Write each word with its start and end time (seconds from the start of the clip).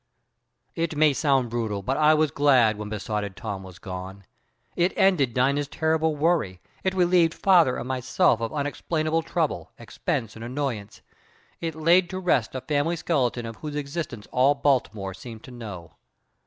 "It 0.73 0.95
may 0.97 1.13
sound 1.13 1.51
brutal, 1.51 1.83
but 1.83 1.95
I 1.95 2.15
was 2.15 2.31
glad 2.31 2.75
when 2.75 2.89
besotted 2.89 3.35
Tom 3.35 3.61
was 3.61 3.77
gone. 3.77 4.23
It 4.75 4.93
ended 4.97 5.31
Dina's 5.35 5.67
terrible 5.67 6.15
worry, 6.15 6.59
it 6.83 6.95
relieved 6.95 7.35
father 7.35 7.77
and 7.77 7.87
myself 7.87 8.41
of 8.41 8.51
unexplainable 8.51 9.21
trouble, 9.21 9.71
expense 9.77 10.35
and 10.35 10.43
annoyance, 10.43 11.03
it 11.59 11.75
laid 11.75 12.09
to 12.09 12.17
rest 12.19 12.55
a 12.55 12.61
family 12.61 12.95
skeleton 12.95 13.45
of 13.45 13.57
whose 13.57 13.75
existence 13.75 14.25
all 14.31 14.55
Baltimore 14.55 15.13
seemed 15.13 15.43
to 15.43 15.51
know. 15.51 15.91